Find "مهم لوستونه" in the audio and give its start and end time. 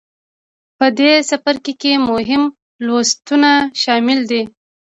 2.09-3.51